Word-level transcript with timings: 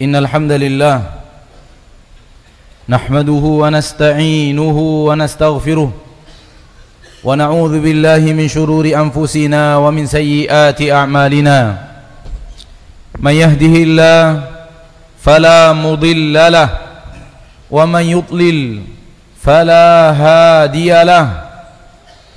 إن 0.00 0.16
الحمد 0.16 0.52
لله 0.52 1.02
نحمده 2.88 3.44
ونستعينه 3.62 4.78
ونستغفره 5.08 5.90
ونعوذ 7.24 7.74
بالله 7.84 8.22
من 8.32 8.48
شرور 8.48 8.84
أنفسنا 8.88 9.76
ومن 9.76 10.06
سيئات 10.06 10.80
أعمالنا. 10.82 11.58
من 13.18 13.34
يهده 13.44 13.74
الله 13.84 14.24
فلا 15.20 15.72
مضل 15.72 16.32
له 16.32 16.68
ومن 17.70 18.04
يضلل 18.16 18.80
فلا 19.36 20.16
هادي 20.16 20.92
له. 21.04 21.26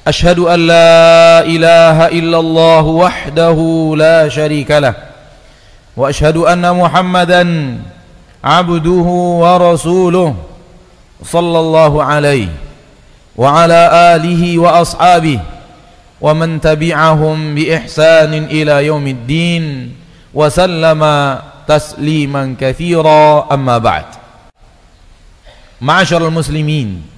أشهد 0.08 0.40
أن 0.40 0.60
لا 0.68 1.48
إله 1.48 2.12
إلا 2.12 2.40
الله 2.40 2.84
وحده 2.84 3.60
لا 3.98 4.28
شريك 4.28 4.72
له. 4.72 5.13
وأشهد 5.98 6.38
أن 6.38 6.64
محمدا 6.76 7.44
عبده 8.44 9.08
ورسوله 9.44 10.36
صلى 11.24 11.60
الله 11.60 12.04
عليه 12.04 12.50
وعلى 13.38 13.82
آله 14.16 14.60
وأصحابه 14.60 15.40
ومن 16.22 16.62
تبعهم 16.62 17.56
بإحسان 17.56 18.34
إلى 18.34 18.86
يوم 18.86 19.08
الدين 19.08 19.96
وسلم 20.34 21.02
تسليما 21.68 22.56
كثيرا. 22.60 23.54
أما 23.54 23.78
بعد 23.78 24.06
معشر 25.82 26.28
المسلمين 26.28 27.14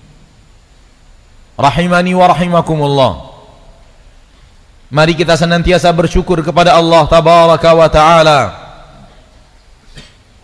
rahimani 1.56 2.12
wa 2.12 2.28
rahimakumullah 2.28 3.12
Mari 4.92 5.18
kita 5.18 5.34
senantiasa 5.34 5.90
bersyukur 5.92 6.46
kepada 6.46 6.72
Allah 6.78 7.04
tabaraka 7.10 7.74
wa 7.74 7.90
taala. 7.90 8.40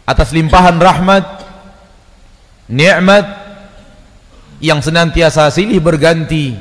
Atas 0.06 0.34
limpahan 0.34 0.78
rahmat 0.82 1.24
nikmat 2.72 3.26
yang 4.62 4.80
senantiasa 4.80 5.50
silih 5.50 5.82
berganti 5.82 6.56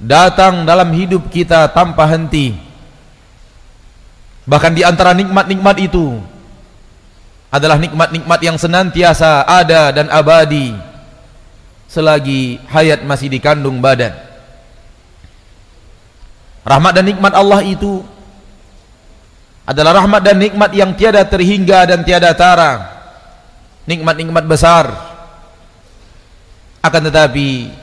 datang 0.00 0.62
dalam 0.62 0.92
hidup 0.92 1.28
kita 1.28 1.68
tanpa 1.72 2.06
henti. 2.08 2.54
Bahkan 4.46 4.72
di 4.78 4.86
antara 4.86 5.10
nikmat-nikmat 5.10 5.76
itu 5.82 6.22
adalah 7.50 7.80
nikmat-nikmat 7.82 8.40
yang 8.42 8.56
senantiasa 8.60 9.42
ada 9.42 9.90
dan 9.90 10.06
abadi 10.06 10.70
selagi 11.90 12.62
hayat 12.70 13.02
masih 13.02 13.26
dikandung 13.26 13.82
badan. 13.82 14.14
Rahmat 16.66 16.92
dan 16.98 17.06
nikmat 17.06 17.34
Allah 17.34 17.62
itu 17.62 18.02
adalah 19.66 19.98
rahmat 20.00 20.22
dan 20.22 20.38
nikmat 20.38 20.70
yang 20.70 20.94
tiada 20.94 21.26
terhingga 21.26 21.90
dan 21.90 22.06
tiada 22.06 22.30
tara. 22.32 22.86
Nikmat-nikmat 23.90 24.46
besar. 24.46 24.94
Akan 26.78 27.02
tetapi 27.02 27.74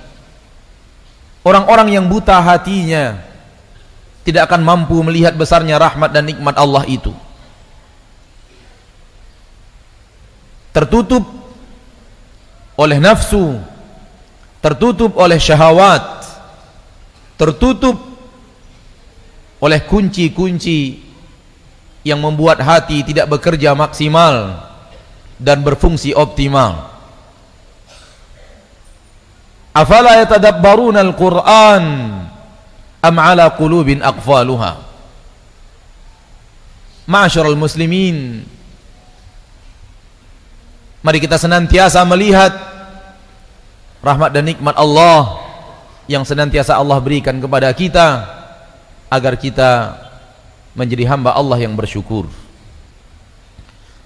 orang-orang 1.43 1.99
yang 1.99 2.07
buta 2.07 2.39
hatinya 2.39 3.19
tidak 4.23 4.47
akan 4.47 4.63
mampu 4.63 4.95
melihat 5.03 5.35
besarnya 5.35 5.75
rahmat 5.75 6.15
dan 6.15 6.23
nikmat 6.23 6.55
Allah 6.55 6.87
itu. 6.87 7.11
Tertutup 10.71 11.43
oleh 12.73 12.97
nafsu 12.97 13.61
tertutup 14.63 15.13
oleh 15.19 15.37
syahwat 15.37 16.25
tertutup 17.37 17.99
oleh 19.61 19.79
kunci-kunci 19.83 21.12
yang 22.03 22.19
membuat 22.19 22.59
hati 22.59 23.01
tidak 23.07 23.31
bekerja 23.31 23.71
maksimal 23.73 24.67
dan 25.39 25.63
berfungsi 25.63 26.11
optimal. 26.13 26.91
Afala 29.73 30.21
yatadabbaruna 30.21 31.01
al-Qur'an 31.01 31.85
am 33.01 33.15
ala 33.17 33.49
qulubin 33.57 34.05
aqfaluha? 34.05 34.93
Ma'asyiral 37.03 37.59
muslimin 37.59 38.47
Mari 41.03 41.19
kita 41.19 41.35
senantiasa 41.35 41.99
melihat 42.07 42.55
rahmat 43.99 44.31
dan 44.31 44.47
nikmat 44.47 44.71
Allah 44.79 45.35
yang 46.07 46.23
senantiasa 46.23 46.79
Allah 46.79 46.95
berikan 47.03 47.35
kepada 47.43 47.67
kita 47.75 48.23
agar 49.11 49.35
kita 49.35 49.99
menjadi 50.73 51.05
hamba 51.09 51.37
Allah 51.37 51.61
yang 51.61 51.77
bersyukur. 51.77 52.29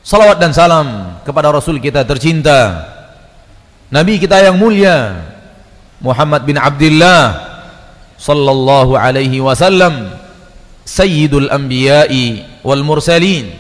Salawat 0.04 0.40
dan 0.40 0.56
salam 0.56 1.20
kepada 1.28 1.52
Rasul 1.52 1.84
kita 1.84 2.08
tercinta 2.08 2.88
Nabi 3.92 4.20
kita 4.20 4.40
yang 4.40 4.56
mulia 4.60 5.20
Muhammad 6.00 6.44
bin 6.44 6.60
Abdullah 6.60 7.40
sallallahu 8.20 9.00
alaihi 9.00 9.40
wasallam 9.40 10.12
sayyidul 10.84 11.48
anbiya'i 11.52 12.44
wal 12.64 12.84
mursalin 12.84 13.52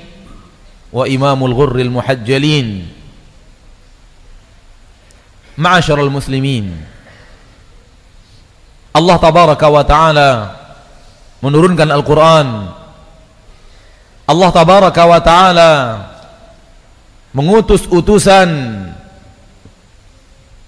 wa 0.91 1.03
imamul 1.07 1.55
ghurril 1.55 1.91
muhajjalin. 1.91 2.91
Ma'asyiral 5.57 6.13
muslimin 6.13 6.69
Allah 8.93 9.17
tabaraka 9.21 9.65
wa 9.69 9.83
taala 9.85 10.29
menurunkan 11.41 11.85
Al-Qur'an 11.89 12.47
Allah 14.27 14.49
tabaraka 14.51 15.01
wa 15.07 15.19
taala 15.23 15.73
mengutus 17.31 17.87
utusan 17.87 18.49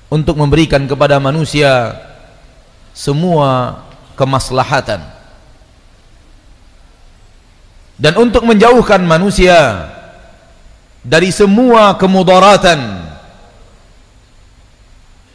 untuk 0.07 0.39
memberikan 0.39 0.87
kepada 0.87 1.19
manusia 1.19 1.91
semua 2.95 3.83
kemaslahatan. 4.15 5.03
Dan 7.99 8.15
untuk 8.15 8.47
menjauhkan 8.47 9.03
manusia 9.03 9.91
dari 11.03 11.35
semua 11.35 11.99
kemudaratan. 11.99 12.79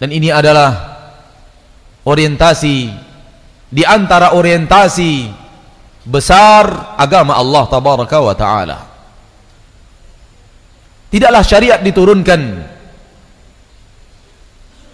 Dan 0.01 0.09
ini 0.11 0.33
adalah 0.33 0.97
orientasi 2.09 2.89
di 3.69 3.83
antara 3.85 4.33
orientasi 4.33 5.44
besar 6.05 6.95
agama 7.01 7.35
Allah 7.35 7.65
tabaraka 7.67 8.19
wa 8.21 8.35
taala. 8.37 8.79
Tidaklah 11.09 11.43
syariat 11.43 11.81
diturunkan. 11.81 12.41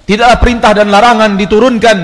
Tidaklah 0.06 0.38
perintah 0.38 0.72
dan 0.74 0.88
larangan 0.90 1.34
diturunkan. 1.34 1.98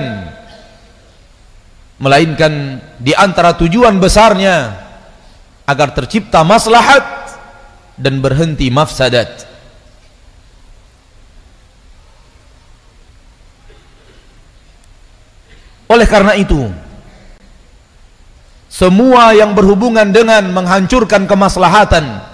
Melainkan 1.97 2.77
di 3.01 3.13
antara 3.17 3.57
tujuan 3.57 3.97
besarnya 3.97 4.85
agar 5.65 5.97
tercipta 5.97 6.45
maslahat 6.45 7.03
dan 7.97 8.21
berhenti 8.21 8.69
mafsadat. 8.69 9.49
Oleh 15.87 16.05
karena 16.05 16.35
itu, 16.37 16.69
semua 18.67 19.31
yang 19.31 19.55
berhubungan 19.55 20.11
dengan 20.11 20.51
menghancurkan 20.51 21.25
kemaslahatan 21.25 22.27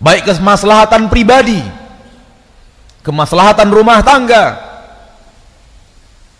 baik 0.00 0.32
kemaslahatan 0.32 1.12
pribadi, 1.12 1.60
kemaslahatan 3.04 3.68
rumah 3.68 4.00
tangga, 4.00 4.56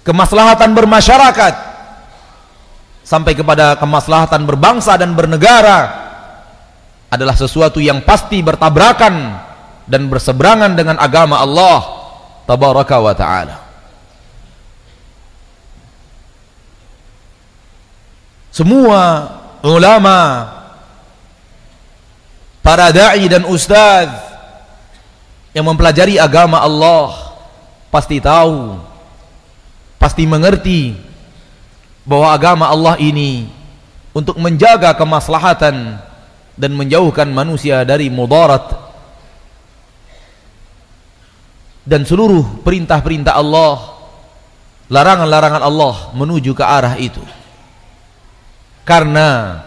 kemaslahatan 0.02 0.72
bermasyarakat 0.72 1.54
sampai 3.04 3.32
kepada 3.36 3.76
kemaslahatan 3.76 4.48
berbangsa 4.48 4.96
dan 4.96 5.12
bernegara 5.12 6.08
adalah 7.12 7.36
sesuatu 7.36 7.78
yang 7.78 8.00
pasti 8.00 8.40
bertabrakan 8.40 9.14
dan 9.84 10.08
berseberangan 10.08 10.72
dengan 10.72 10.96
agama 10.96 11.44
Allah 11.44 11.78
tabaraka 12.48 12.96
wa 12.96 13.12
taala. 13.12 13.56
Semua 18.50 19.30
ulama 19.62 20.50
para 22.60 22.90
dai 22.90 23.24
dan 23.30 23.46
ustaz 23.46 24.10
yang 25.54 25.66
mempelajari 25.66 26.18
agama 26.18 26.58
Allah 26.58 27.34
pasti 27.90 28.18
tahu 28.18 28.78
pasti 29.98 30.26
mengerti 30.26 30.94
bahwa 32.06 32.30
agama 32.34 32.66
Allah 32.66 32.98
ini 32.98 33.50
untuk 34.10 34.34
menjaga 34.38 34.94
kemaslahatan 34.98 35.98
dan 36.58 36.70
menjauhkan 36.74 37.30
manusia 37.30 37.86
dari 37.86 38.10
mudarat 38.10 38.66
dan 41.86 42.02
seluruh 42.02 42.62
perintah-perintah 42.66 43.34
Allah 43.34 43.94
larangan-larangan 44.90 45.62
Allah 45.62 46.10
menuju 46.18 46.50
ke 46.54 46.64
arah 46.66 46.98
itu 46.98 47.22
karena 48.84 49.60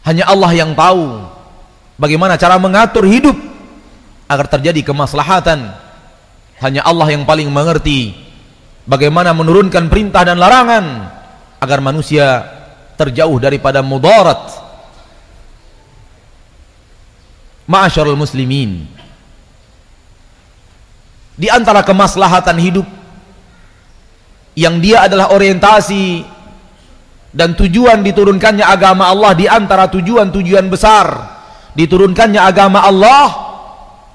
hanya 0.00 0.24
Allah 0.26 0.50
yang 0.56 0.72
tahu 0.72 1.28
bagaimana 2.00 2.40
cara 2.40 2.56
mengatur 2.56 3.04
hidup 3.04 3.36
agar 4.30 4.46
terjadi 4.46 4.80
kemaslahatan. 4.86 5.90
Hanya 6.60 6.84
Allah 6.84 7.08
yang 7.08 7.24
paling 7.24 7.48
mengerti 7.48 8.12
bagaimana 8.84 9.32
menurunkan 9.32 9.88
perintah 9.88 10.28
dan 10.28 10.36
larangan 10.36 11.08
agar 11.56 11.80
manusia 11.80 12.44
terjauh 13.00 13.40
daripada 13.40 13.80
mudarat. 13.80 14.60
Ma'asyarul 17.64 18.18
muslimin 18.18 18.84
di 21.40 21.48
antara 21.48 21.80
kemaslahatan 21.80 22.60
hidup 22.60 22.84
yang 24.60 24.76
dia 24.76 25.08
adalah 25.08 25.32
orientasi 25.32 26.20
dan 27.32 27.56
tujuan 27.56 28.04
diturunkannya 28.04 28.60
agama 28.60 29.08
Allah 29.08 29.32
di 29.32 29.48
antara 29.48 29.88
tujuan-tujuan 29.88 30.68
besar 30.68 31.06
diturunkannya 31.72 32.42
agama 32.44 32.84
Allah 32.84 33.28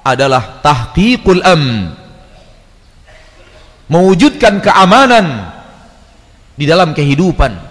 adalah 0.06 0.62
tahqiqul 0.62 1.42
am 1.42 1.90
mewujudkan 3.90 4.62
keamanan 4.62 5.50
di 6.54 6.64
dalam 6.66 6.94
kehidupan. 6.94 7.66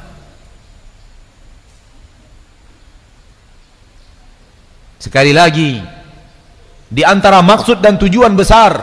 Sekali 5.00 5.32
lagi 5.32 5.80
di 6.90 7.04
antara 7.06 7.40
maksud 7.40 7.80
dan 7.80 7.96
tujuan 7.96 8.34
besar 8.34 8.74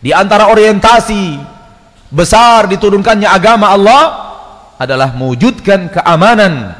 di 0.00 0.14
antara 0.14 0.48
orientasi 0.48 1.36
besar 2.10 2.66
diturunkannya 2.66 3.30
agama 3.30 3.70
Allah 3.70 4.02
adalah 4.76 5.14
mewujudkan 5.14 5.88
keamanan 5.94 6.74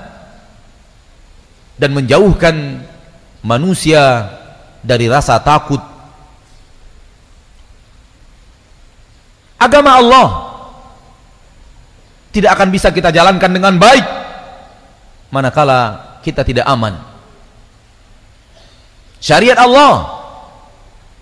dan 1.78 1.90
menjauhkan 1.94 2.84
manusia 3.40 4.28
dari 4.82 5.06
rasa 5.06 5.40
takut. 5.40 5.80
Agama 9.60 9.96
Allah 9.96 10.28
tidak 12.32 12.56
akan 12.58 12.68
bisa 12.72 12.88
kita 12.90 13.12
jalankan 13.12 13.50
dengan 13.52 13.76
baik 13.76 14.04
manakala 15.30 16.10
kita 16.20 16.42
tidak 16.42 16.66
aman. 16.66 16.96
Syariat 19.20 19.60
Allah 19.60 20.20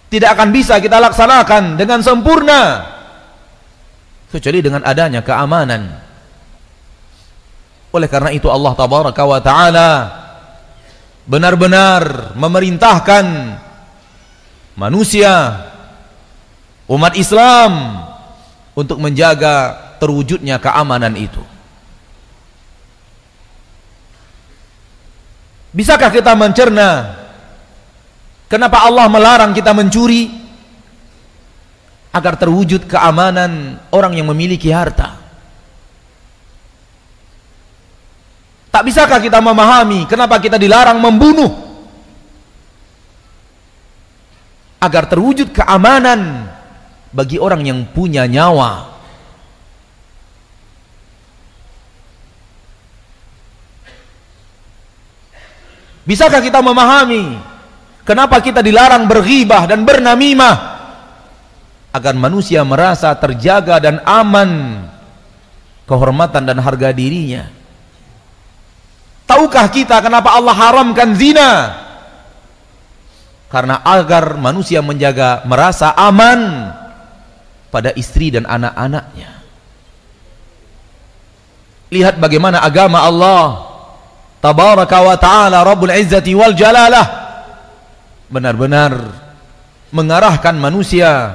tidak 0.08 0.38
akan 0.38 0.48
bisa 0.54 0.78
kita 0.78 1.02
laksanakan 1.02 1.76
dengan 1.76 2.00
sempurna 2.00 2.86
kecuali 4.28 4.60
dengan 4.60 4.84
adanya 4.84 5.24
keamanan 5.24 6.08
oleh 7.88 8.08
karena 8.08 8.30
itu 8.36 8.52
Allah 8.52 8.72
tabaraka 8.76 9.22
wa 9.24 9.40
taala 9.40 9.90
benar-benar 11.24 12.32
memerintahkan 12.36 13.24
manusia 14.76 15.64
umat 16.88 17.16
Islam 17.16 18.04
untuk 18.72 19.02
menjaga 19.02 19.76
terwujudnya 19.98 20.62
keamanan 20.62 21.18
itu. 21.18 21.42
Bisakah 25.74 26.08
kita 26.08 26.32
mencerna 26.32 27.18
kenapa 28.48 28.88
Allah 28.88 29.04
melarang 29.10 29.52
kita 29.52 29.76
mencuri 29.76 30.32
agar 32.12 32.34
terwujud 32.40 32.88
keamanan 32.88 33.82
orang 33.92 34.16
yang 34.16 34.28
memiliki 34.30 34.72
harta? 34.72 35.18
Tak 38.68 38.86
bisakah 38.86 39.18
kita 39.18 39.42
memahami 39.42 40.06
kenapa 40.06 40.38
kita 40.38 40.54
dilarang 40.54 41.02
membunuh? 41.02 41.66
Agar 44.78 45.10
terwujud 45.10 45.50
keamanan 45.50 46.46
bagi 47.10 47.42
orang 47.42 47.66
yang 47.66 47.82
punya 47.90 48.22
nyawa. 48.30 48.94
Bisakah 56.06 56.40
kita 56.40 56.62
memahami 56.62 57.36
kenapa 58.06 58.40
kita 58.40 58.62
dilarang 58.62 59.04
berghibah 59.10 59.66
dan 59.66 59.82
bernamimah? 59.82 60.77
Agar 61.88 62.12
manusia 62.14 62.60
merasa 62.62 63.10
terjaga 63.16 63.80
dan 63.80 64.04
aman 64.04 64.84
kehormatan 65.88 66.44
dan 66.44 66.60
harga 66.60 66.92
dirinya. 66.92 67.48
Tahukah 69.24 69.68
kita 69.72 70.00
kenapa 70.04 70.36
Allah 70.36 70.52
haramkan 70.56 71.16
zina? 71.16 71.50
Karena 73.48 73.80
agar 73.80 74.36
manusia 74.36 74.84
menjaga 74.84 75.40
merasa 75.48 75.96
aman 75.96 76.72
pada 77.72 77.92
istri 77.96 78.28
dan 78.28 78.44
anak-anaknya. 78.44 79.40
Lihat 81.88 82.20
bagaimana 82.20 82.60
agama 82.60 83.00
Allah 83.00 83.68
Tabaraka 84.44 85.00
wa 85.00 85.16
ta'ala 85.16 85.64
Rabbul 85.64 85.90
Izzati 85.96 86.36
wal 86.36 86.52
Jalalah 86.52 87.06
benar-benar 88.28 88.92
mengarahkan 89.88 90.52
manusia 90.60 91.32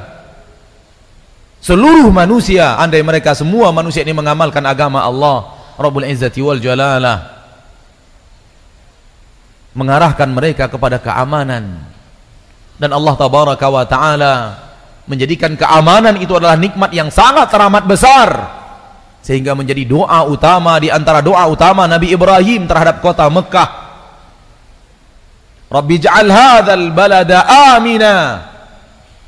seluruh 1.63 2.11
manusia 2.11 2.75
andai 2.75 2.99
mereka 2.99 3.31
semua 3.31 3.71
manusia 3.71 4.03
ini 4.03 4.11
mengamalkan 4.11 4.61
agama 4.67 4.99
Allah 4.99 5.55
Rabbul 5.79 6.03
Izzati 6.05 6.43
wal 6.43 6.59
Jalalah 6.59 7.33
mengarahkan 9.73 10.29
mereka 10.29 10.69
kepada 10.69 11.01
keamanan. 11.01 11.81
Dan 12.77 12.89
Allah 12.89 13.13
tabaraka 13.17 13.67
wa 13.69 13.85
taala 13.85 14.33
menjadikan 15.05 15.53
keamanan 15.53 16.17
itu 16.17 16.33
adalah 16.33 16.57
nikmat 16.57 16.89
yang 16.89 17.13
sangat 17.13 17.49
teramat 17.53 17.85
besar 17.85 18.29
sehingga 19.23 19.53
menjadi 19.55 19.85
doa 19.87 20.25
utama 20.25 20.79
di 20.81 20.89
antara 20.89 21.21
doa 21.21 21.47
utama 21.47 21.85
Nabi 21.85 22.11
Ibrahim 22.11 22.65
terhadap 22.65 22.99
kota 22.99 23.29
Mekah. 23.29 23.69
Rabbi 25.73 25.95
hadzal 26.05 26.93
balada 26.93 27.45
amina 27.73 28.13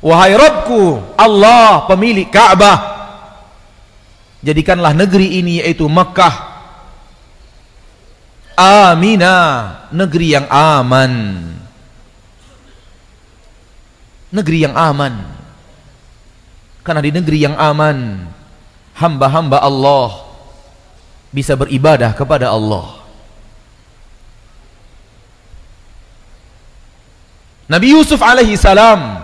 wahai 0.06 0.38
Rabbku 0.38 1.02
Allah 1.18 1.90
pemilik 1.90 2.30
Ka'bah 2.30 2.78
jadikanlah 4.46 4.94
negeri 4.94 5.42
ini 5.42 5.58
yaitu 5.58 5.90
Mekah 5.90 6.56
Amina 8.56 9.36
negeri 9.92 10.32
yang 10.32 10.48
aman. 10.48 11.12
Negeri 14.32 14.58
yang 14.64 14.72
aman. 14.72 15.12
Karena 16.80 17.04
di 17.04 17.12
negeri 17.12 17.44
yang 17.44 17.52
aman 17.52 18.24
hamba-hamba 18.96 19.60
Allah 19.60 20.24
bisa 21.28 21.52
beribadah 21.52 22.16
kepada 22.16 22.48
Allah. 22.48 23.04
Nabi 27.68 27.92
Yusuf 27.92 28.24
alaihi 28.24 28.56
salam 28.56 29.20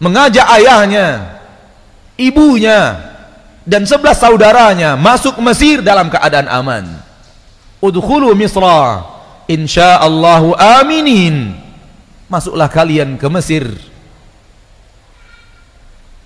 mengajak 0.00 0.46
ayahnya 0.60 1.40
ibunya 2.20 2.96
dan 3.66 3.82
sebelas 3.84 4.22
saudaranya 4.22 4.94
masuk 4.94 5.42
Mesir 5.42 5.82
dalam 5.82 6.06
keadaan 6.06 6.46
aman. 6.46 6.84
Udkhulu 7.82 8.32
misra. 8.38 9.04
Insyaallahu 9.46 10.58
aminin. 10.58 11.54
Masuklah 12.26 12.66
kalian 12.66 13.14
ke 13.18 13.26
Mesir. 13.30 13.66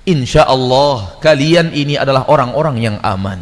Insyaallah 0.08 1.20
kalian 1.20 1.76
ini 1.76 2.00
adalah 2.00 2.28
orang-orang 2.28 2.76
yang 2.80 2.96
aman. 3.04 3.40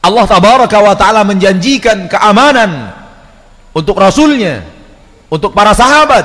Allah 0.00 0.24
tabaraka 0.24 0.80
wa 0.80 0.96
taala 0.96 1.24
menjanjikan 1.28 2.08
keamanan 2.08 2.92
untuk 3.76 4.00
rasulnya 4.00 4.64
untuk 5.28 5.52
para 5.52 5.76
sahabat 5.76 6.24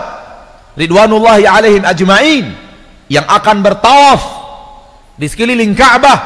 ridwanullahi 0.77 1.47
alaihim 1.47 1.83
ajmain. 1.83 2.45
Yang 3.05 3.25
akan 3.29 3.57
bertawaf 3.61 4.21
di 5.15 5.25
sekeliling 5.29 5.73
Ka'bah. 5.77 6.19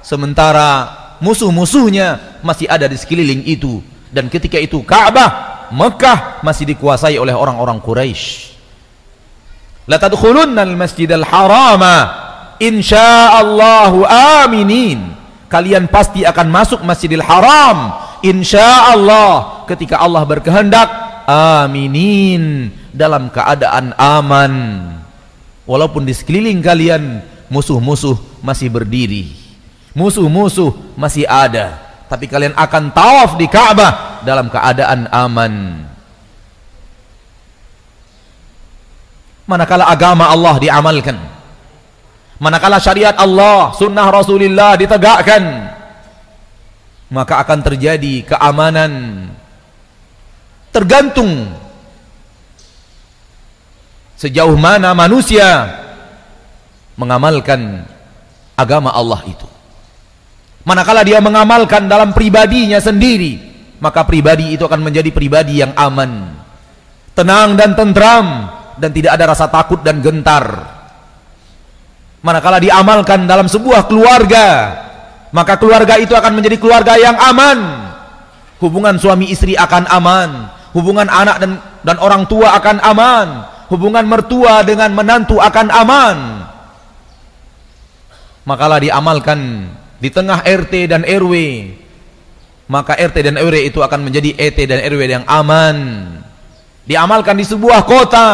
Sementara 0.00 0.88
musuh-musuhnya 1.20 2.40
masih 2.40 2.66
ada 2.66 2.88
di 2.88 2.96
sekeliling 2.96 3.44
itu. 3.44 3.82
Dan 4.10 4.26
ketika 4.26 4.58
itu 4.58 4.82
Ka'bah 4.82 5.50
Mekah 5.70 6.42
masih 6.42 6.66
dikuasai 6.66 7.14
oleh 7.14 7.30
orang-orang 7.30 7.78
Quraisy. 7.78 8.50
La 9.86 10.02
tadkhulunnal 10.02 10.74
masjidal 10.74 11.22
harama. 11.22 12.28
Insyaallahu 12.58 14.04
aminin. 14.44 15.14
Kalian 15.50 15.90
pasti 15.90 16.22
akan 16.22 16.46
masuk 16.46 16.78
Masjidil 16.86 17.26
Haram. 17.26 17.98
Insyaallah 18.22 19.66
ketika 19.66 19.98
Allah 19.98 20.22
berkehendak 20.22 21.09
aminin 21.30 22.74
dalam 22.90 23.30
keadaan 23.30 23.94
aman. 23.94 24.54
Walaupun 25.64 26.02
di 26.02 26.10
sekeliling 26.10 26.58
kalian 26.58 27.22
musuh-musuh 27.46 28.18
masih 28.42 28.66
berdiri. 28.66 29.30
Musuh-musuh 29.94 30.74
masih 30.98 31.26
ada. 31.26 31.78
Tapi 32.10 32.26
kalian 32.26 32.58
akan 32.58 32.90
tawaf 32.90 33.38
di 33.38 33.46
Ka'bah 33.46 34.22
dalam 34.26 34.50
keadaan 34.50 35.06
aman. 35.14 35.86
Manakala 39.46 39.86
agama 39.86 40.30
Allah 40.30 40.58
diamalkan. 40.58 41.18
Manakala 42.42 42.82
syariat 42.82 43.14
Allah 43.18 43.74
sunnah 43.78 44.10
Rasulullah 44.10 44.74
ditegakkan. 44.74 45.42
Maka 47.10 47.42
akan 47.42 47.58
terjadi 47.66 48.22
keamanan 48.26 49.26
tergantung 50.70 51.50
sejauh 54.20 54.54
mana 54.60 54.92
manusia 54.92 55.80
mengamalkan 57.00 57.88
agama 58.52 58.92
Allah 58.92 59.24
itu. 59.24 59.48
Manakala 60.60 61.00
dia 61.00 61.24
mengamalkan 61.24 61.88
dalam 61.88 62.12
pribadinya 62.12 62.76
sendiri 62.76 63.40
maka 63.80 64.04
pribadi 64.04 64.52
itu 64.52 64.60
akan 64.60 64.84
menjadi 64.84 65.08
pribadi 65.08 65.64
yang 65.64 65.72
aman 65.72 66.36
tenang 67.16 67.56
dan 67.56 67.72
tentram 67.72 68.26
dan 68.76 68.92
tidak 68.92 69.16
ada 69.16 69.24
rasa 69.32 69.48
takut 69.48 69.80
dan 69.80 70.04
gentar. 70.04 70.76
Manakala 72.20 72.60
diamalkan 72.60 73.24
dalam 73.24 73.48
sebuah 73.48 73.88
keluarga 73.88 74.76
maka 75.32 75.56
keluarga 75.56 75.96
itu 75.96 76.12
akan 76.12 76.36
menjadi 76.36 76.60
keluarga 76.60 77.00
yang 77.00 77.16
aman. 77.16 77.88
Hubungan 78.60 79.00
suami 79.00 79.32
istri 79.32 79.56
akan 79.56 79.88
aman 79.88 80.59
hubungan 80.76 81.06
anak 81.06 81.36
dan 81.42 81.50
dan 81.82 81.96
orang 81.98 82.26
tua 82.26 82.56
akan 82.58 82.78
aman. 82.82 83.28
Hubungan 83.70 84.02
mertua 84.02 84.66
dengan 84.66 84.90
menantu 84.90 85.38
akan 85.38 85.70
aman. 85.70 86.16
Makalah 88.42 88.82
diamalkan 88.82 89.70
di 90.02 90.10
tengah 90.10 90.42
RT 90.42 90.90
dan 90.90 91.06
RW 91.06 91.34
maka 92.70 92.94
RT 92.94 93.26
dan 93.26 93.34
RW 93.34 93.66
itu 93.66 93.82
akan 93.82 94.06
menjadi 94.06 94.30
ET 94.38 94.54
dan 94.62 94.78
RW 94.78 95.02
yang 95.10 95.26
aman. 95.26 96.06
Diamalkan 96.86 97.34
di 97.34 97.42
sebuah 97.42 97.82
kota. 97.82 98.28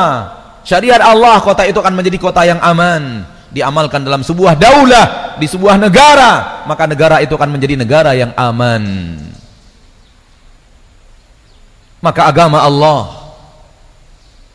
Syariat 0.61 1.01
Allah 1.01 1.41
kota 1.41 1.65
itu 1.65 1.81
akan 1.81 1.97
menjadi 1.97 2.21
kota 2.21 2.45
yang 2.45 2.61
aman. 2.61 3.25
Diamalkan 3.49 4.05
dalam 4.05 4.21
sebuah 4.21 4.61
daulah 4.61 5.41
di 5.41 5.49
sebuah 5.49 5.81
negara. 5.81 6.65
Maka 6.69 6.85
negara 6.85 7.25
itu 7.25 7.33
akan 7.33 7.49
menjadi 7.49 7.81
negara 7.81 8.13
yang 8.13 8.37
aman 8.37 8.85
maka 12.07 12.31
agama 12.31 12.63
Allah. 12.63 13.35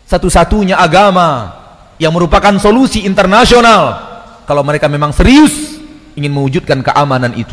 Satu-satunya 0.08 0.79
agama 0.79 1.51
yang 2.00 2.15
merupakan 2.15 2.55
solusi 2.55 3.03
internasional. 3.03 4.08
Kalau 4.48 4.63
mereka 4.63 4.88
memang 4.88 5.12
serius 5.12 5.75
ingin 6.15 6.31
mewujudkan 6.31 6.79
keamanan 6.79 7.36
itu. 7.36 7.51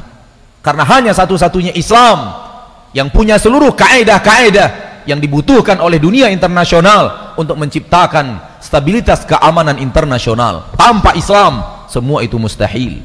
Karena 0.62 0.86
hanya 0.86 1.10
satu-satunya 1.10 1.74
Islam 1.74 2.34
yang 2.94 3.10
punya 3.10 3.42
seluruh 3.42 3.74
kaedah-kaedah 3.74 5.02
yang 5.06 5.18
dibutuhkan 5.18 5.78
oleh 5.82 5.98
dunia 5.98 6.30
internasional 6.30 7.34
untuk 7.34 7.58
menciptakan 7.58 8.58
stabilitas 8.62 9.26
keamanan 9.26 9.78
internasional. 9.78 10.70
Tanpa 10.74 11.14
Islam 11.18 11.86
semua 11.90 12.22
itu 12.22 12.36
mustahil. 12.36 13.02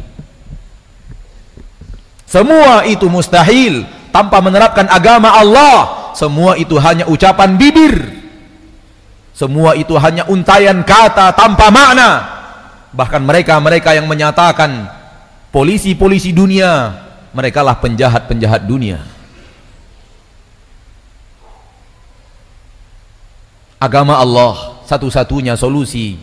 Semua 2.25 2.81
itu 2.89 3.05
mustahil 3.05 3.85
tanpa 4.09 4.41
menerapkan 4.41 4.89
agama 4.89 5.29
Allah 5.29 6.02
semua 6.13 6.57
itu 6.57 6.77
hanya 6.77 7.05
ucapan 7.09 7.57
bibir. 7.57 7.93
Semua 9.33 9.73
itu 9.73 9.97
hanya 9.97 10.29
untayan 10.29 10.85
kata 10.85 11.33
tanpa 11.33 11.73
makna. 11.73 12.11
Bahkan 12.93 13.25
mereka-mereka 13.25 13.97
yang 13.97 14.05
menyatakan 14.05 14.85
polisi-polisi 15.49 16.29
dunia 16.29 16.93
mereka 17.33 17.65
lah 17.65 17.73
penjahat-penjahat 17.81 18.69
dunia. 18.69 19.01
Agama 23.81 24.21
Allah 24.21 24.79
satu-satunya 24.85 25.57
solusi. 25.57 26.15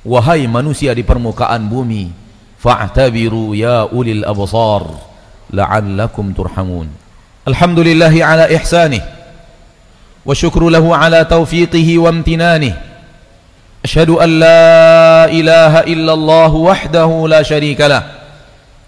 Wahai 0.00 0.48
manusia 0.48 0.96
di 0.96 1.04
permukaan 1.04 1.68
bumi 1.68 2.08
fa'tabiru 2.56 3.52
ya 3.52 3.84
ulil 3.84 4.24
absar 4.24 4.88
la'allakum 5.52 6.32
turhamun 6.32 6.88
الحمد 7.48 7.78
لله 7.78 8.24
على 8.24 8.56
إحسانه 8.56 9.00
وشكر 10.26 10.68
له 10.68 10.96
على 10.96 11.24
توفيقه 11.24 11.98
وامتنانه. 11.98 12.74
أشهد 13.84 14.10
أن 14.10 14.30
لا 14.40 15.24
إله 15.24 15.80
إلا 15.80 16.12
الله 16.12 16.52
وحده 16.54 17.28
لا 17.28 17.42
شريك 17.42 17.80
له 17.80 18.02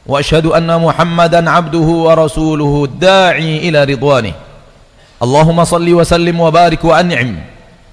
وأشهد 0.06 0.46
أن 0.46 0.80
محمدا 0.80 1.50
عبده 1.50 1.88
ورسوله 2.06 2.84
الداعي 2.84 3.68
إلى 3.68 3.84
رضوانه. 3.84 4.32
اللهم 5.22 5.64
صل 5.64 5.88
وسلم 5.94 6.40
وبارك 6.40 6.84
وأنعم 6.84 7.36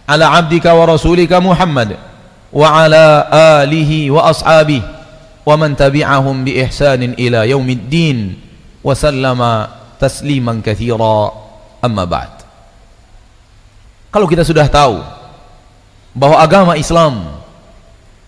على 0.09 0.25
عبدك 0.25 0.65
ورسولك 0.65 1.33
محمد 1.33 1.95
وعلى 2.53 3.27
آله 3.33 4.11
وأصحابه 4.11 4.81
ومن 5.45 5.75
تبعهم 5.75 6.45
بإحسان 6.45 7.03
إلى 7.03 7.49
يوم 7.49 7.69
الدين 7.69 8.35
وسلم 8.83 9.67
tasliman 9.99 10.63
kathira. 10.63 11.35
Amma 11.79 12.03
ba'd. 12.07 12.43
Kalau 14.09 14.25
kita 14.25 14.41
sudah 14.41 14.65
tahu 14.65 14.99
bahwa 16.17 16.41
agama 16.41 16.73
Islam 16.75 17.39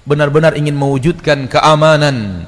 benar-benar 0.06 0.54
ingin 0.54 0.78
mewujudkan 0.78 1.50
keamanan 1.50 2.46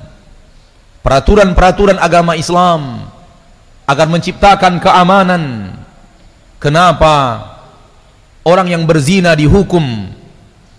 peraturan-peraturan 1.01 1.97
agama 1.97 2.37
Islam 2.37 3.09
agar 3.83 4.07
menciptakan 4.07 4.79
keamanan 4.79 5.75
kenapa 6.61 7.41
orang 8.45 8.71
yang 8.71 8.83
berzina 8.87 9.35
dihukum? 9.35 10.13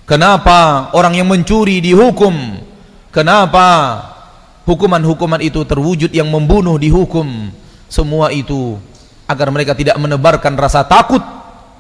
Kenapa 0.05 0.93
orang 0.93 1.17
yang 1.17 1.29
mencuri 1.29 1.81
dihukum? 1.81 2.61
Kenapa 3.09 4.01
hukuman-hukuman 4.69 5.41
itu 5.41 5.65
terwujud 5.65 6.13
yang 6.13 6.29
membunuh 6.29 6.77
dihukum? 6.77 7.49
Semua 7.89 8.35
itu 8.35 8.77
agar 9.25 9.49
mereka 9.49 9.73
tidak 9.73 9.97
menebarkan 9.97 10.55
rasa 10.57 10.85
takut 10.85 11.21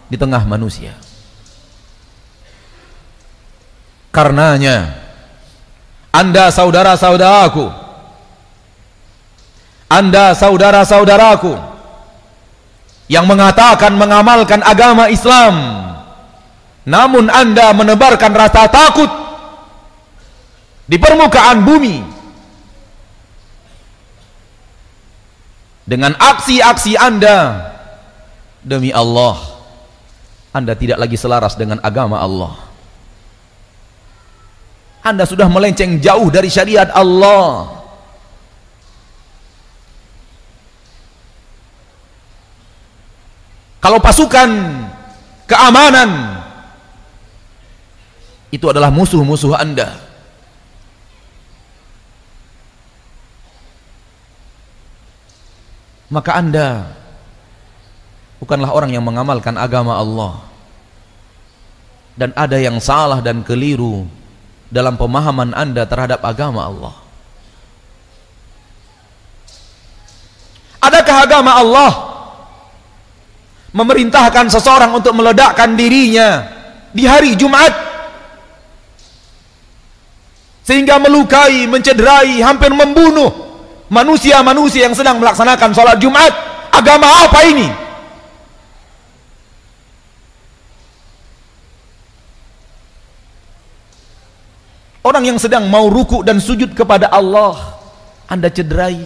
di 0.09 0.17
tengah 0.17 0.45
manusia. 0.47 0.97
Karenanya 4.15 4.95
anda 6.15 6.47
saudara-saudaraku 6.55 7.67
anda 9.91 10.31
saudara-saudaraku 10.39 11.59
yang 13.11 13.27
mengatakan 13.27 13.99
mengamalkan 13.99 14.63
agama 14.63 15.11
Islam 15.11 15.83
namun 16.87 17.27
anda 17.27 17.75
menebarkan 17.75 18.31
rasa 18.31 18.71
takut 18.71 19.11
di 20.87 20.95
permukaan 21.03 21.67
bumi 21.67 22.14
dengan 25.85 26.17
aksi-aksi 26.17 26.97
anda. 26.97 27.71
Demi 28.65 28.89
Allah 28.89 29.55
anda 30.55 30.79
tidak 30.79 31.03
lagi 31.03 31.19
selaras 31.19 31.59
dengan 31.59 31.83
agama 31.83 32.23
Allah. 32.23 32.55
Anda 35.03 35.27
sudah 35.27 35.51
melenceng 35.51 35.99
jauh 35.99 36.31
dari 36.31 36.47
syariat 36.47 36.95
Allah. 36.95 37.83
Kalau 43.83 43.99
pasukan 43.99 44.49
keamanan 45.45 46.41
itu 48.55 48.65
adalah 48.71 48.95
musuh-musuh 48.95 49.59
Anda. 49.59 49.93
Maka 56.13 56.37
Anda 56.37 56.69
bukanlah 58.43 58.71
orang 58.73 58.93
yang 58.93 59.05
mengamalkan 59.05 59.57
agama 59.57 59.97
Allah. 59.97 60.45
Dan 62.15 62.31
ada 62.39 62.55
yang 62.61 62.79
salah 62.79 63.19
dan 63.19 63.43
keliru 63.43 64.07
dalam 64.71 64.95
pemahaman 64.95 65.51
Anda 65.55 65.83
terhadap 65.83 66.23
agama 66.23 66.67
Allah. 66.67 66.95
Adakah 70.85 71.17
agama 71.25 71.53
Allah 71.59 71.93
memerintahkan 73.75 74.47
seseorang 74.53 74.95
untuk 74.95 75.11
meledakkan 75.17 75.75
dirinya 75.75 76.47
di 76.95 77.03
hari 77.03 77.35
Jumat 77.35 77.75
sehingga 80.65 80.97
melukai, 81.03 81.67
mencederai, 81.67 82.39
hampir 82.41 82.71
membunuh 82.71 83.44
manusia-manusia 83.95 84.91
yang 84.91 84.97
sedang 84.99 85.23
melaksanakan 85.23 85.71
sholat 85.71 85.97
Jumat 86.03 86.35
agama 86.75 87.07
apa 87.23 87.41
ini? 87.47 87.69
orang 95.05 95.21
yang 95.21 95.37
sedang 95.37 95.69
mau 95.69 95.93
ruku 95.93 96.25
dan 96.25 96.41
sujud 96.41 96.73
kepada 96.73 97.13
Allah 97.13 97.75
anda 98.29 98.49
cederai 98.49 99.05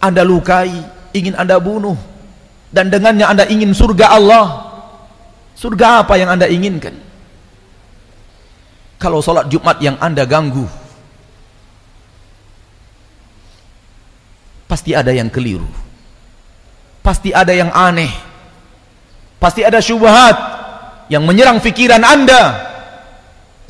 Anda 0.00 0.20
lukai, 0.20 0.72
ingin 1.16 1.32
Anda 1.36 1.56
bunuh 1.60 1.96
dan 2.72 2.92
dengannya 2.92 3.24
Anda 3.24 3.44
ingin 3.48 3.72
surga 3.72 4.12
Allah. 4.12 4.46
Surga 5.54 6.02
apa 6.04 6.18
yang 6.18 6.34
Anda 6.34 6.50
inginkan? 6.50 6.92
Kalau 8.98 9.22
sholat 9.22 9.48
Jumat 9.48 9.80
yang 9.80 9.96
Anda 10.02 10.26
ganggu, 10.28 10.66
pasti 14.74 14.90
ada 14.90 15.14
yang 15.14 15.30
keliru. 15.30 15.70
Pasti 16.98 17.30
ada 17.30 17.54
yang 17.54 17.70
aneh. 17.70 18.10
Pasti 19.38 19.62
ada 19.62 19.78
syubhat 19.78 20.34
yang 21.06 21.22
menyerang 21.22 21.62
fikiran 21.62 22.02
Anda 22.02 22.74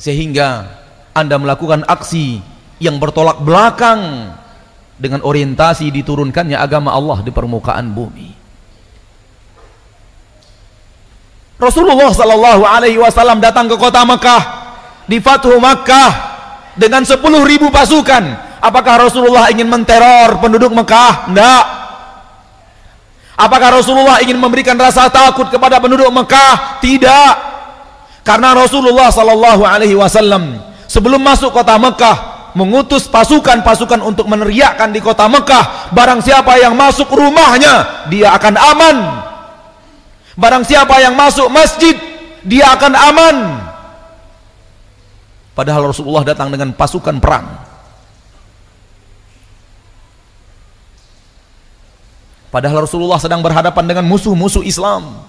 sehingga 0.01 0.65
Anda 1.13 1.37
melakukan 1.37 1.85
aksi 1.85 2.41
yang 2.81 2.97
bertolak 2.97 3.45
belakang 3.45 4.33
dengan 4.97 5.21
orientasi 5.21 5.93
diturunkannya 5.93 6.57
agama 6.57 6.97
Allah 6.97 7.21
di 7.21 7.29
permukaan 7.29 7.93
bumi. 7.93 8.33
Rasulullah 11.61 12.17
sallallahu 12.17 12.65
alaihi 12.65 12.97
wasallam 12.97 13.45
datang 13.45 13.69
ke 13.69 13.77
kota 13.77 14.09
Mekah 14.09 14.43
di 15.05 15.21
Fathu 15.21 15.53
Makkah 15.61 16.13
dengan 16.81 17.05
10.000 17.05 17.21
pasukan. 17.69 18.44
Apakah 18.65 19.05
Rasulullah 19.05 19.53
ingin 19.53 19.69
menteror 19.69 20.41
penduduk 20.41 20.73
Mekah? 20.73 21.29
Tidak. 21.29 21.65
Apakah 23.37 23.77
Rasulullah 23.77 24.25
ingin 24.25 24.41
memberikan 24.41 24.73
rasa 24.81 25.13
takut 25.13 25.53
kepada 25.53 25.77
penduduk 25.85 26.09
Mekah? 26.09 26.81
Tidak. 26.81 27.33
Karena 28.25 28.57
Rasulullah 28.57 29.13
sallallahu 29.13 29.69
alaihi 29.69 29.93
wasallam 29.93 30.65
sebelum 30.89 31.21
masuk 31.21 31.53
kota 31.53 31.77
Mekah 31.77 32.49
mengutus 32.57 33.05
pasukan-pasukan 33.11 34.01
untuk 34.01 34.25
meneriakkan 34.33 34.95
di 34.95 35.05
kota 35.05 35.29
Mekah, 35.29 35.93
barang 35.93 36.25
siapa 36.25 36.57
yang 36.57 36.73
masuk 36.73 37.11
rumahnya, 37.13 38.07
dia 38.09 38.33
akan 38.33 38.55
aman. 38.57 38.97
Barang 40.41 40.65
siapa 40.65 41.05
yang 41.05 41.13
masuk 41.13 41.53
masjid, 41.53 41.99
dia 42.47 42.73
akan 42.73 42.93
aman. 42.97 43.37
Padahal 45.53 45.93
Rasulullah 45.93 46.25
datang 46.25 46.49
dengan 46.49 46.73
pasukan 46.73 47.19
perang. 47.21 47.74
Padahal 52.55 52.87
Rasulullah 52.87 53.19
sedang 53.19 53.43
berhadapan 53.43 53.83
dengan 53.83 54.07
musuh-musuh 54.07 54.63
Islam 54.63 55.27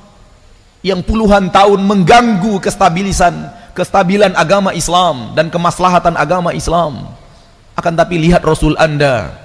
yang 0.86 1.02
puluhan 1.02 1.50
tahun 1.50 1.82
mengganggu 1.82 2.62
kestabilisan, 2.62 3.50
kestabilan 3.74 4.38
agama 4.38 4.78
Islam 4.78 5.34
dan 5.34 5.50
kemaslahatan 5.50 6.14
agama 6.22 6.54
Islam. 6.54 7.18
Akan 7.74 7.98
tapi 7.98 8.22
lihat 8.22 8.46
Rasul 8.46 8.78
Anda. 8.78 9.42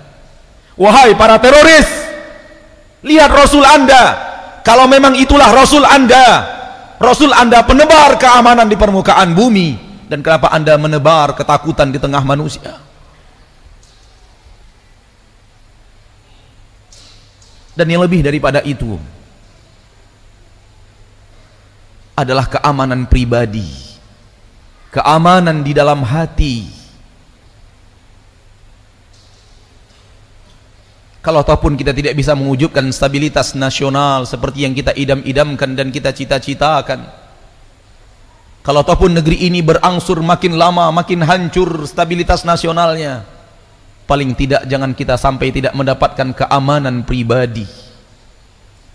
Wahai 0.77 1.17
para 1.17 1.41
teroris, 1.41 1.89
lihat 3.01 3.33
Rasul 3.33 3.65
Anda. 3.65 4.29
Kalau 4.61 4.85
memang 4.85 5.17
itulah 5.17 5.49
Rasul 5.49 5.89
Anda, 5.89 6.45
Rasul 7.01 7.33
Anda 7.33 7.65
penebar 7.65 8.21
keamanan 8.21 8.69
di 8.69 8.77
permukaan 8.77 9.33
bumi 9.33 9.81
dan 10.05 10.21
kenapa 10.21 10.53
Anda 10.53 10.77
menebar 10.77 11.33
ketakutan 11.33 11.89
di 11.89 11.97
tengah 11.97 12.21
manusia? 12.29 12.90
Dan 17.75 17.87
yang 17.87 18.03
lebih 18.03 18.21
daripada 18.27 18.61
itu 18.67 18.99
adalah 22.19 22.47
keamanan 22.51 23.09
pribadi. 23.09 23.89
Keamanan 24.91 25.63
di 25.63 25.73
dalam 25.73 26.03
hati. 26.03 26.67
Kalau 31.21 31.45
ataupun 31.45 31.77
kita 31.77 31.93
tidak 31.93 32.17
bisa 32.17 32.33
mewujudkan 32.33 32.89
stabilitas 32.91 33.53
nasional 33.53 34.25
seperti 34.25 34.65
yang 34.65 34.73
kita 34.73 34.97
idam-idamkan 34.97 35.77
dan 35.77 35.93
kita 35.93 36.11
cita-citakan. 36.17 37.07
Kalau 38.61 38.81
ataupun 38.85 39.21
negeri 39.21 39.49
ini 39.49 39.65
berangsur 39.65 40.21
makin 40.21 40.57
lama 40.61 40.93
makin 40.93 41.25
hancur 41.25 41.89
stabilitas 41.89 42.45
nasionalnya 42.45 43.40
paling 44.11 44.35
tidak 44.35 44.67
jangan 44.67 44.91
kita 44.91 45.15
sampai 45.15 45.55
tidak 45.55 45.71
mendapatkan 45.79 46.35
keamanan 46.35 47.07
pribadi. 47.07 47.63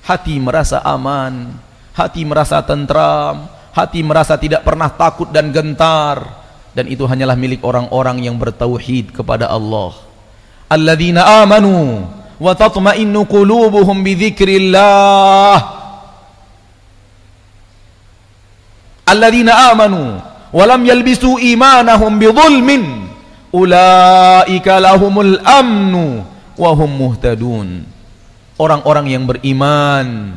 Hati 0.04 0.36
merasa 0.44 0.84
aman 0.84 1.56
hati 1.96 2.28
merasa 2.28 2.60
tentram 2.60 3.48
hati 3.72 4.04
merasa 4.04 4.36
tidak 4.36 4.68
pernah 4.68 4.92
takut 4.92 5.32
dan 5.32 5.56
gentar. 5.56 6.44
Dan 6.76 6.92
itu 6.92 7.08
hanyalah 7.08 7.40
milik 7.40 7.64
orang-orang 7.64 8.28
yang 8.28 8.36
bertauhid 8.36 9.16
kepada 9.16 9.48
Allah. 9.48 9.96
Alladzina 10.68 11.24
amanu 11.40 12.04
wa 12.36 12.52
tatma'innu 12.52 13.24
qulubuhum 13.32 14.04
bi 14.04 14.12
dzikrillah. 14.20 15.56
Alladzina 19.08 19.72
amanu 19.72 20.20
wa 20.52 20.64
lam 20.68 20.84
yalbisu 20.84 21.40
imanahum 21.40 22.20
bi 22.20 22.28
dhulmin 22.28 23.05
ulaika 23.56 24.84
lahumul 24.84 25.40
amnu 25.40 26.28
wa 26.60 26.72
hum 26.76 26.92
muhtadun. 26.92 27.88
Orang-orang 28.56 29.12
yang 29.12 29.24
beriman 29.28 30.36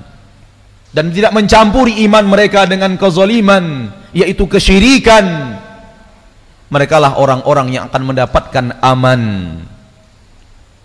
dan 0.91 1.11
tidak 1.15 1.35
mencampuri 1.35 2.03
iman 2.07 2.27
mereka 2.27 2.67
dengan 2.67 2.99
kezaliman 2.99 3.95
yaitu 4.11 4.47
kesyirikan 4.51 5.55
mereka 6.69 6.99
lah 6.99 7.15
orang-orang 7.17 7.79
yang 7.79 7.85
akan 7.89 8.03
mendapatkan 8.15 8.65
aman. 8.83 9.23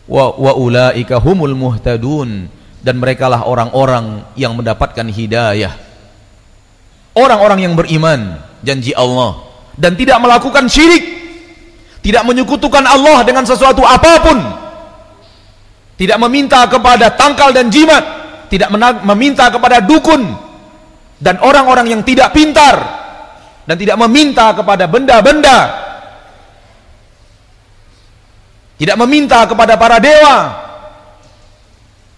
Wa, 0.03 0.35
wa 0.35 0.51
ulaika 0.59 1.17
humul 1.17 1.55
muhtadun 1.55 2.51
dan 2.83 2.95
mereka 2.99 3.31
lah 3.31 3.47
orang-orang 3.47 4.27
yang 4.35 4.53
mendapatkan 4.53 5.07
hidayah. 5.07 5.73
Orang-orang 7.15 7.65
yang 7.65 7.73
beriman 7.73 8.41
janji 8.61 8.91
Allah 8.93 9.41
dan 9.79 9.95
tidak 9.97 10.19
melakukan 10.21 10.67
syirik 10.67 11.22
tidak 12.03 12.27
menyekutukan 12.27 12.83
Allah 12.83 13.23
dengan 13.23 13.47
sesuatu 13.47 13.79
apa 13.87 14.13
pun. 14.19 14.37
Tidak 15.95 16.19
meminta 16.19 16.67
kepada 16.67 17.15
tangkal 17.15 17.55
dan 17.55 17.71
jimat. 17.71 18.03
Tidak 18.51 18.67
meminta 19.07 19.47
kepada 19.49 19.81
dukun 19.81 20.21
dan 21.17 21.39
orang-orang 21.41 21.89
yang 21.89 22.01
tidak 22.05 22.35
pintar 22.35 22.75
dan 23.63 23.75
tidak 23.79 23.97
meminta 24.05 24.51
kepada 24.51 24.85
benda-benda. 24.85 25.57
Tidak 28.77 28.99
meminta 28.99 29.47
kepada 29.47 29.79
para 29.79 29.97
dewa. 29.97 30.35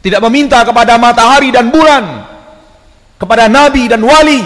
Tidak 0.01 0.19
meminta 0.27 0.65
kepada 0.65 0.97
matahari 0.97 1.53
dan 1.53 1.69
bulan 1.69 2.25
kepada 3.21 3.45
nabi 3.47 3.85
dan 3.85 4.01
wali. 4.01 4.41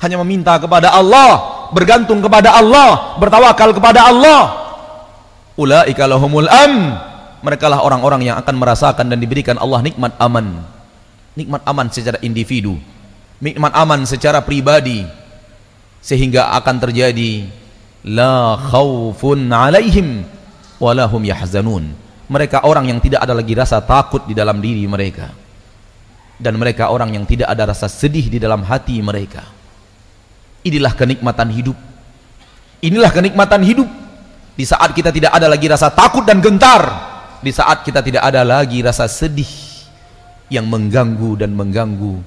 Hanya 0.00 0.18
meminta 0.24 0.58
kepada 0.58 0.90
Allah 0.90 1.52
bergantung 1.72 2.20
kepada 2.20 2.52
Allah 2.52 3.16
bertawakal 3.16 3.72
kepada 3.72 4.10
Allah 4.10 4.61
ulaika 5.56 6.08
lahumul 6.08 6.48
am. 6.48 6.74
Mereka 7.42 7.66
lah 7.66 7.82
orang-orang 7.82 8.30
yang 8.30 8.38
akan 8.38 8.54
merasakan 8.54 9.10
dan 9.10 9.18
diberikan 9.18 9.58
Allah 9.58 9.82
nikmat 9.82 10.14
aman. 10.22 10.62
Nikmat 11.34 11.66
aman 11.66 11.90
secara 11.90 12.22
individu. 12.22 12.78
Nikmat 13.42 13.74
aman 13.74 14.06
secara 14.06 14.38
pribadi. 14.46 15.02
Sehingga 15.98 16.54
akan 16.54 16.76
terjadi 16.78 17.50
la 18.06 18.54
khaufun 18.54 19.50
alaihim 19.50 20.22
walahum 20.78 21.22
yahzanun. 21.26 21.98
Mereka 22.30 22.62
orang 22.62 22.94
yang 22.94 23.02
tidak 23.02 23.26
ada 23.26 23.34
lagi 23.34 23.58
rasa 23.58 23.82
takut 23.82 24.22
di 24.22 24.38
dalam 24.38 24.62
diri 24.62 24.86
mereka. 24.86 25.34
Dan 26.38 26.58
mereka 26.62 26.94
orang 26.94 27.10
yang 27.10 27.26
tidak 27.26 27.50
ada 27.50 27.74
rasa 27.74 27.90
sedih 27.90 28.30
di 28.30 28.38
dalam 28.38 28.62
hati 28.62 29.02
mereka. 29.02 29.42
Inilah 30.62 30.94
kenikmatan 30.94 31.50
hidup. 31.50 31.78
Inilah 32.82 33.10
kenikmatan 33.10 33.62
hidup 33.66 34.01
di 34.52 34.64
saat 34.68 34.92
kita 34.92 35.08
tidak 35.08 35.32
ada 35.32 35.48
lagi 35.48 35.66
rasa 35.68 35.88
takut 35.88 36.24
dan 36.28 36.44
gentar 36.44 36.82
di 37.42 37.50
saat 37.50 37.82
kita 37.82 38.04
tidak 38.04 38.22
ada 38.22 38.46
lagi 38.46 38.84
rasa 38.84 39.10
sedih 39.10 39.48
yang 40.52 40.68
mengganggu 40.68 41.40
dan 41.40 41.56
mengganggu. 41.56 42.22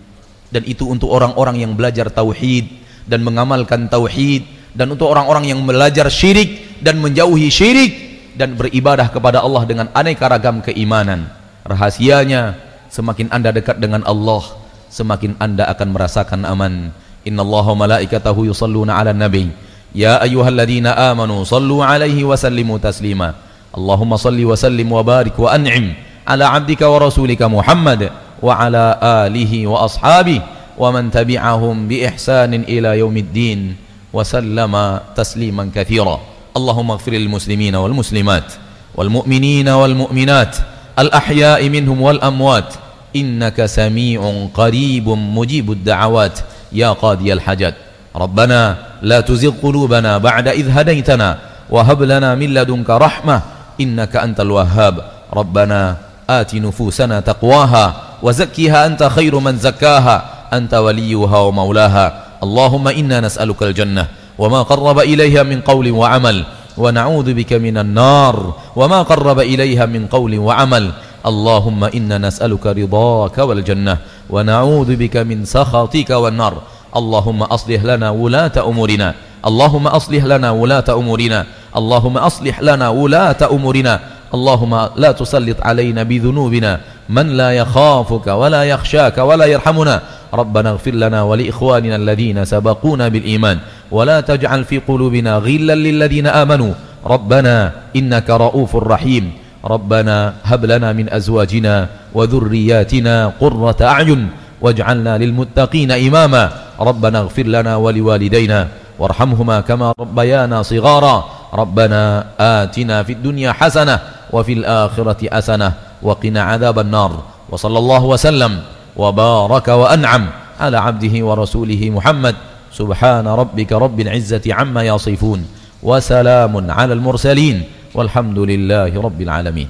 Dan 0.52 0.62
itu 0.68 0.90
untuk 0.90 1.10
orang-orang 1.14 1.62
yang 1.62 1.72
belajar 1.74 2.12
tauhid 2.12 2.68
dan 3.08 3.22
mengamalkan 3.22 3.88
tauhid 3.88 4.44
dan 4.76 4.92
untuk 4.92 5.08
orang-orang 5.10 5.50
yang 5.54 5.64
belajar 5.64 6.12
syirik 6.12 6.80
dan 6.84 7.00
menjauhi 7.00 7.48
syirik 7.48 7.94
dan 8.36 8.60
beribadah 8.60 9.08
kepada 9.08 9.40
Allah 9.40 9.64
dengan 9.64 9.88
aneka 9.96 10.28
ragam 10.28 10.60
keimanan. 10.60 11.32
Rahasianya 11.64 12.60
semakin 12.92 13.32
anda 13.32 13.56
dekat 13.56 13.80
dengan 13.80 14.04
Allah 14.04 14.44
semakin 14.92 15.36
anda 15.40 15.68
akan 15.72 15.88
merasakan 15.92 16.42
aman. 16.48 16.96
Innallaha 17.26 17.74
malaikatahu 17.74 18.46
yusalluna 18.48 19.02
ala 19.02 19.12
nabi 19.12 19.50
يا 19.96 20.24
أيها 20.24 20.50
الذين 20.50 20.88
آمنوا 20.88 21.44
صلوا 21.44 21.86
عليه 21.86 22.24
وسلموا 22.24 22.78
تسليما. 22.78 23.34
اللهم 23.78 24.18
صل 24.18 24.46
وسلم 24.46 24.92
وبارك 24.92 25.40
وأنعم 25.40 25.94
على 26.28 26.44
عبدك 26.44 26.82
ورسولك 26.82 27.42
محمد 27.42 28.10
وعلى 28.44 29.00
آله 29.04 29.68
وأصحابه 29.68 30.42
ومن 30.78 31.12
تبعهم 31.12 31.88
بإحسان 31.88 32.54
إلى 32.54 33.00
يوم 33.00 33.18
الدين. 33.18 33.76
وسلم 34.14 35.00
تسليما 35.16 35.72
كثيرا. 35.76 36.20
اللهم 36.58 36.92
اغفر 36.92 37.12
للمسلمين 37.12 37.76
والمسلمات 37.76 38.54
والمؤمنين 38.96 39.70
والمؤمنات 39.70 40.56
الأحياء 41.00 41.70
منهم 41.70 42.02
والأموات. 42.02 42.74
إنك 43.16 43.66
سميع 43.66 44.48
قريب 44.54 45.08
مجيب 45.10 45.72
الدعوات. 45.72 46.40
يا 46.72 46.92
قاضي 46.92 47.34
الحاجات. 47.34 47.76
ربنا 48.16 48.62
لا 49.02 49.20
تزغ 49.20 49.54
قلوبنا 49.64 50.18
بعد 50.18 50.48
إذ 50.48 50.72
هديتنا 50.72 51.38
وهب 51.70 52.04
لنا 52.04 52.36
من 52.36 52.54
لدنك 52.54 52.90
رحمة 52.90 53.42
إنك 53.82 54.16
أنت 54.16 54.40
الوهاب. 54.40 54.96
ربنا 55.34 55.96
آت 56.30 56.56
نفوسنا 56.56 57.20
تقواها 57.20 57.86
وزكها 58.24 58.86
أنت 58.86 59.04
خير 59.04 59.40
من 59.40 59.58
زكاها. 59.58 60.26
أنت 60.54 60.74
وليها 60.74 61.40
ومولاها. 61.40 62.06
اللهم 62.44 62.88
إنا 62.88 63.20
نسألك 63.20 63.64
الجنة 63.64 64.08
وما 64.38 64.62
قرب 64.62 65.00
إليها 65.00 65.44
من 65.44 65.62
قول 65.62 65.92
وعمل 65.92 66.46
ونعوذ 66.78 67.34
بك 67.34 67.54
من 67.54 67.78
النار 67.78 68.54
وما 68.76 69.02
قرب 69.02 69.40
إليها 69.40 69.86
من 69.86 70.08
قول 70.08 70.40
وعمل. 70.40 70.92
اللهم 71.26 71.84
إنا 71.84 72.18
نسألك 72.18 72.66
رضاك 72.66 73.38
والجنة 73.38 73.98
ونعوذ 74.30 74.96
بك 74.96 75.18
من 75.18 75.46
سخطك 75.46 76.10
والنار. 76.10 76.54
اللهم 76.98 77.44
أصلح 77.44 77.84
لنا 77.84 78.10
ولاة 78.10 78.56
أمورنا. 78.58 79.14
اللهم 79.46 79.88
أصلح 79.88 80.24
لنا 80.24 80.52
ولاة 80.52 80.88
أمورنا. 80.90 81.46
اللهم 81.78 82.18
أصلح 82.18 82.62
لنا 82.62 82.90
ولاة 82.90 83.42
أمورنا. 83.52 84.00
اللهم 84.34 84.74
لا 84.96 85.12
تسلط 85.12 85.62
علينا 85.62 86.04
بذنوبنا. 86.04 86.80
من 87.10 87.28
لا 87.38 87.52
يخافك 87.52 88.28
ولا 88.28 88.64
يخشاك 88.64 89.18
ولا 89.18 89.46
يرحمنا. 89.46 90.02
ربنا 90.34 90.70
اغفر 90.70 90.92
لنا 90.92 91.24
ولإخواننا 91.24 91.96
الذين 91.96 92.46
سبقونا 92.46 93.08
بالإيمان. 93.08 93.58
ولا 93.92 94.22
تجعل 94.22 94.66
في 94.66 94.78
قلوبنا 94.78 95.38
غلا 95.38 95.76
للذين 95.76 96.28
آمنوا. 96.28 96.74
ربنا 97.06 97.72
إنك 97.96 98.30
رؤوف 98.30 98.76
رحيم. 98.76 99.32
ربنا 99.66 100.34
هب 100.44 100.66
لنا 100.66 100.94
من 100.94 101.14
أزواجنا 101.14 101.88
وذرياتنا 102.14 103.34
قرة 103.40 103.78
أعين. 103.82 104.30
واجعلنا 104.62 105.18
للمتقين 105.18 105.92
إماما. 105.92 106.65
ربنا 106.80 107.20
اغفر 107.20 107.44
لنا 107.44 107.76
ولوالدينا 107.76 108.68
وارحمهما 109.00 109.62
كما 109.62 109.94
ربيانا 110.00 110.62
صغارا. 110.62 111.16
ربنا 111.54 112.02
آتنا 112.40 113.04
في 113.04 113.14
الدنيا 113.14 113.52
حسنة 113.52 114.00
وفي 114.32 114.54
الآخرة 114.54 115.22
حسنة 115.34 115.74
وقنا 116.02 116.42
عذاب 116.44 116.80
النار. 116.80 117.12
وصلى 117.50 117.78
الله 117.78 118.04
وسلم 118.04 118.52
وبارك 118.98 119.68
وأنعم 119.68 120.24
على 120.60 120.78
عبده 120.78 121.16
ورسوله 121.26 121.82
محمد. 121.90 122.36
سبحان 122.76 123.28
ربك 123.28 123.72
رب 123.72 124.00
العزة 124.00 124.44
عما 124.52 124.84
يصفون 124.84 125.40
وسلام 125.84 126.54
على 126.72 126.94
المرسلين 126.94 127.64
والحمد 127.96 128.40
لله 128.40 128.92
رب 129.02 129.20
العالمين. 129.22 129.70